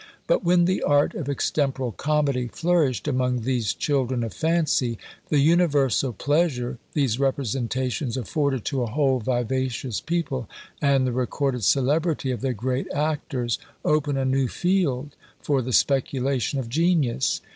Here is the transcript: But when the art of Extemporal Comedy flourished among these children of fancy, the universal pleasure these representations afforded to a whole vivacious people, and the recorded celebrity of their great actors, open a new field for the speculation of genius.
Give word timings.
But 0.25 0.43
when 0.43 0.65
the 0.65 0.81
art 0.81 1.13
of 1.13 1.29
Extemporal 1.29 1.91
Comedy 1.91 2.47
flourished 2.47 3.07
among 3.07 3.41
these 3.41 3.71
children 3.71 4.23
of 4.23 4.33
fancy, 4.33 4.97
the 5.29 5.37
universal 5.37 6.11
pleasure 6.11 6.79
these 6.93 7.19
representations 7.19 8.17
afforded 8.17 8.65
to 8.65 8.81
a 8.81 8.87
whole 8.87 9.19
vivacious 9.19 9.99
people, 10.01 10.49
and 10.81 11.05
the 11.05 11.11
recorded 11.11 11.63
celebrity 11.63 12.31
of 12.31 12.41
their 12.41 12.51
great 12.53 12.91
actors, 12.91 13.59
open 13.85 14.17
a 14.17 14.25
new 14.25 14.47
field 14.47 15.15
for 15.39 15.61
the 15.61 15.71
speculation 15.71 16.57
of 16.57 16.67
genius. 16.67 17.39